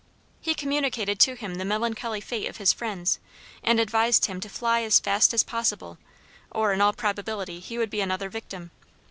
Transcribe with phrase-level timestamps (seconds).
[0.39, 3.19] He communicated to him the melancholy fate of his friends,
[3.63, 5.99] and advised him to fly as fast as possible,
[6.51, 8.71] or, in all probability, he would be another victim.